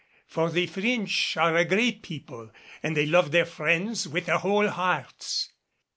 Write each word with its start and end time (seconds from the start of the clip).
For 0.25 0.49
the 0.49 0.65
French 0.65 1.37
are 1.37 1.55
a 1.55 1.63
great 1.63 2.01
people 2.01 2.49
and 2.81 2.97
they 2.97 3.05
love 3.05 3.29
their 3.31 3.45
friends 3.45 4.07
with 4.07 4.25
their 4.25 4.39
whole 4.39 4.67
hearts. 4.69 5.51